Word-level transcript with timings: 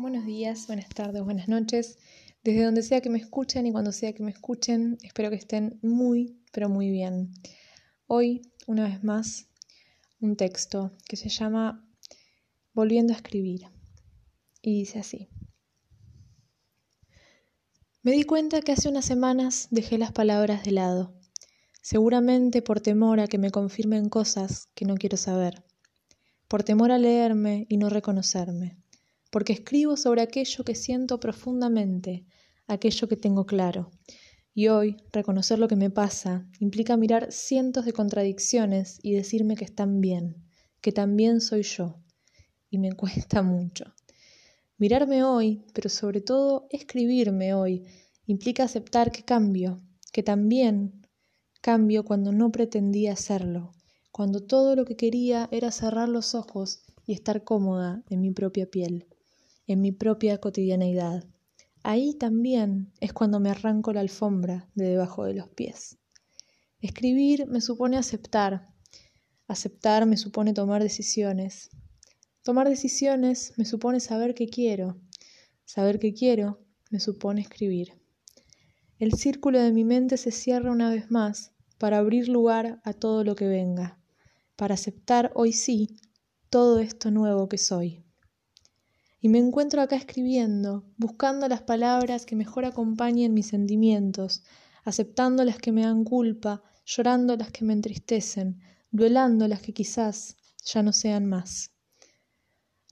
Buenos 0.00 0.24
días, 0.24 0.68
buenas 0.68 0.88
tardes, 0.90 1.24
buenas 1.24 1.48
noches. 1.48 1.98
Desde 2.44 2.62
donde 2.62 2.84
sea 2.84 3.00
que 3.00 3.10
me 3.10 3.18
escuchen 3.18 3.66
y 3.66 3.72
cuando 3.72 3.90
sea 3.90 4.12
que 4.12 4.22
me 4.22 4.30
escuchen, 4.30 4.96
espero 5.02 5.28
que 5.28 5.34
estén 5.34 5.80
muy, 5.82 6.38
pero 6.52 6.68
muy 6.68 6.88
bien. 6.88 7.32
Hoy, 8.06 8.42
una 8.68 8.84
vez 8.84 9.02
más, 9.02 9.48
un 10.20 10.36
texto 10.36 10.96
que 11.08 11.16
se 11.16 11.28
llama 11.28 11.84
Volviendo 12.74 13.12
a 13.12 13.16
escribir. 13.16 13.62
Y 14.62 14.78
dice 14.78 15.00
así. 15.00 15.28
Me 18.04 18.12
di 18.12 18.22
cuenta 18.22 18.62
que 18.62 18.70
hace 18.70 18.88
unas 18.88 19.04
semanas 19.04 19.66
dejé 19.72 19.98
las 19.98 20.12
palabras 20.12 20.62
de 20.62 20.70
lado, 20.70 21.12
seguramente 21.82 22.62
por 22.62 22.80
temor 22.80 23.18
a 23.18 23.26
que 23.26 23.38
me 23.38 23.50
confirmen 23.50 24.10
cosas 24.10 24.68
que 24.76 24.84
no 24.84 24.94
quiero 24.94 25.16
saber 25.16 25.64
por 26.48 26.62
temor 26.62 26.90
a 26.92 26.98
leerme 26.98 27.66
y 27.68 27.76
no 27.76 27.90
reconocerme, 27.90 28.78
porque 29.30 29.52
escribo 29.52 29.96
sobre 29.96 30.22
aquello 30.22 30.64
que 30.64 30.74
siento 30.74 31.20
profundamente, 31.20 32.24
aquello 32.66 33.08
que 33.08 33.16
tengo 33.16 33.46
claro. 33.46 33.90
Y 34.54 34.68
hoy, 34.68 34.96
reconocer 35.12 35.58
lo 35.58 35.68
que 35.68 35.76
me 35.76 35.90
pasa 35.90 36.48
implica 36.58 36.96
mirar 36.96 37.30
cientos 37.30 37.84
de 37.84 37.92
contradicciones 37.92 38.98
y 39.02 39.12
decirme 39.12 39.54
que 39.56 39.64
están 39.64 40.00
bien, 40.00 40.44
que 40.80 40.92
también 40.92 41.40
soy 41.40 41.62
yo. 41.62 42.00
Y 42.70 42.78
me 42.78 42.92
cuesta 42.96 43.42
mucho. 43.42 43.94
Mirarme 44.76 45.24
hoy, 45.24 45.64
pero 45.74 45.88
sobre 45.88 46.20
todo 46.20 46.66
escribirme 46.70 47.54
hoy, 47.54 47.84
implica 48.26 48.64
aceptar 48.64 49.10
que 49.10 49.24
cambio, 49.24 49.82
que 50.12 50.22
también 50.22 51.06
cambio 51.60 52.04
cuando 52.04 52.32
no 52.32 52.52
pretendía 52.52 53.12
hacerlo, 53.12 53.72
cuando 54.12 54.44
todo 54.44 54.76
lo 54.76 54.84
que 54.84 54.96
quería 54.96 55.48
era 55.50 55.70
cerrar 55.70 56.08
los 56.08 56.34
ojos 56.34 56.82
y 57.06 57.12
estar 57.12 57.44
cómoda 57.44 58.02
en 58.08 58.20
mi 58.20 58.30
propia 58.30 58.70
piel, 58.70 59.06
en 59.68 59.80
mi 59.80 59.92
propia 59.92 60.38
cotidianeidad. 60.38 61.24
Ahí 61.84 62.14
también 62.14 62.92
es 62.98 63.12
cuando 63.12 63.38
me 63.38 63.50
arranco 63.50 63.92
la 63.92 64.00
alfombra 64.00 64.68
de 64.74 64.88
debajo 64.88 65.24
de 65.24 65.34
los 65.34 65.48
pies. 65.50 65.98
Escribir 66.80 67.46
me 67.46 67.60
supone 67.60 67.96
aceptar. 67.96 68.66
Aceptar 69.46 70.04
me 70.06 70.16
supone 70.16 70.52
tomar 70.52 70.82
decisiones. 70.82 71.70
Tomar 72.42 72.68
decisiones 72.68 73.52
me 73.56 73.64
supone 73.64 74.00
saber 74.00 74.34
qué 74.34 74.48
quiero. 74.48 75.00
Saber 75.64 76.00
qué 76.00 76.12
quiero 76.12 76.58
me 76.90 76.98
supone 76.98 77.42
escribir. 77.42 77.92
El 78.98 79.12
círculo 79.12 79.60
de 79.60 79.72
mi 79.72 79.84
mente 79.84 80.16
se 80.16 80.32
cierra 80.32 80.72
una 80.72 80.90
vez 80.90 81.12
más 81.12 81.52
para 81.78 81.98
abrir 81.98 82.28
lugar 82.28 82.80
a 82.82 82.92
todo 82.92 83.22
lo 83.22 83.36
que 83.36 83.46
venga 83.46 83.98
para 84.58 84.74
aceptar 84.74 85.30
hoy 85.36 85.52
sí 85.52 86.00
todo 86.50 86.80
esto 86.80 87.12
nuevo 87.12 87.48
que 87.48 87.58
soy. 87.58 88.02
Y 89.20 89.28
me 89.28 89.38
encuentro 89.38 89.82
acá 89.82 89.96
escribiendo, 89.96 90.84
buscando 90.96 91.48
las 91.48 91.62
palabras 91.62 92.24
que 92.24 92.36
mejor 92.36 92.64
acompañen 92.64 93.34
mis 93.34 93.48
sentimientos, 93.48 94.44
aceptando 94.84 95.44
las 95.44 95.58
que 95.58 95.72
me 95.72 95.82
dan 95.82 96.04
culpa, 96.04 96.62
llorando 96.86 97.36
las 97.36 97.50
que 97.50 97.64
me 97.64 97.72
entristecen, 97.72 98.60
duelando 98.90 99.48
las 99.48 99.60
que 99.60 99.72
quizás 99.72 100.36
ya 100.64 100.82
no 100.82 100.92
sean 100.92 101.26
más. 101.26 101.72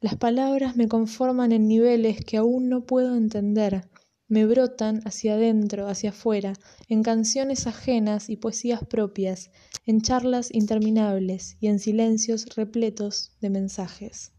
Las 0.00 0.16
palabras 0.16 0.76
me 0.76 0.88
conforman 0.88 1.52
en 1.52 1.68
niveles 1.68 2.24
que 2.24 2.36
aún 2.36 2.68
no 2.68 2.84
puedo 2.84 3.16
entender, 3.16 3.88
me 4.28 4.44
brotan 4.44 5.00
hacia 5.04 5.34
adentro, 5.34 5.88
hacia 5.88 6.10
afuera, 6.10 6.54
en 6.88 7.02
canciones 7.02 7.66
ajenas 7.66 8.28
y 8.28 8.36
poesías 8.36 8.84
propias, 8.84 9.50
en 9.86 10.02
charlas 10.02 10.52
interminables 10.52 11.56
y 11.60 11.68
en 11.68 11.78
silencios 11.78 12.46
repletos 12.56 13.32
de 13.40 13.50
mensajes. 13.50 14.32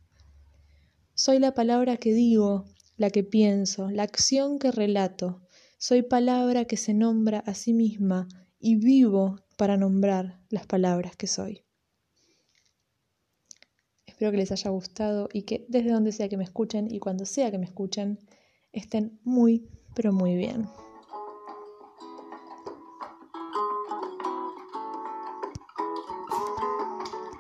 Soy 1.20 1.40
la 1.40 1.56
palabra 1.56 1.98
que 1.98 2.14
digo, 2.14 2.66
la 2.96 3.10
que 3.10 3.24
pienso, 3.24 3.90
la 3.90 4.04
acción 4.04 4.60
que 4.60 4.70
relato. 4.70 5.42
Soy 5.80 6.04
palabra 6.04 6.66
que 6.66 6.78
se 6.78 6.94
nombra 6.94 7.40
a 7.40 7.56
sí 7.56 7.74
misma 7.74 8.28
y 8.60 8.76
vivo 8.76 9.38
para 9.58 9.78
nombrar 9.78 10.40
las 10.50 10.68
palabras 10.68 11.16
que 11.16 11.26
soy. 11.26 11.66
Espero 14.06 14.30
que 14.30 14.38
les 14.38 14.52
haya 14.52 14.70
gustado 14.70 15.28
y 15.34 15.42
que 15.42 15.66
desde 15.70 15.90
donde 15.90 16.12
sea 16.12 16.30
que 16.30 16.38
me 16.38 16.44
escuchen 16.44 16.88
y 16.94 17.00
cuando 17.00 17.26
sea 17.26 17.50
que 17.50 17.58
me 17.58 17.66
escuchen, 17.66 18.20
estén 18.72 19.20
muy, 19.24 19.68
pero 19.96 20.14
muy 20.14 20.36
bien. 20.36 20.68